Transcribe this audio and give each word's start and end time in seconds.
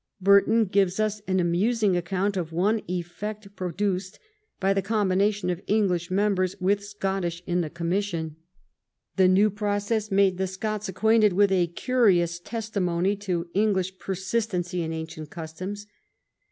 Bur 0.19 0.41
ton 0.41 0.65
gives 0.65 0.99
us 0.99 1.21
an 1.27 1.39
amusing 1.39 1.95
account 1.95 2.35
of 2.35 2.51
one 2.51 2.81
effect 2.87 3.55
pro 3.55 3.69
duced 3.71 4.17
by 4.59 4.73
the 4.73 4.81
combination 4.81 5.51
of 5.51 5.61
English 5.67 6.09
members 6.09 6.59
with 6.59 6.83
Scottish 6.83 7.43
in 7.45 7.61
the 7.61 7.69
commission. 7.69 8.29
^^ 8.29 8.35
The 9.17 9.27
new 9.27 9.51
process 9.51 10.09
made 10.09 10.39
the 10.39 10.47
Scots 10.47 10.89
acquainted 10.89 11.33
with 11.33 11.51
a 11.51 11.67
curious 11.67 12.39
testimony 12.39 13.15
to 13.17 13.47
Eng 13.53 13.73
lish 13.73 13.99
persistency 13.99 14.81
in 14.81 14.91
ancient 14.91 15.29
customs. 15.29 15.85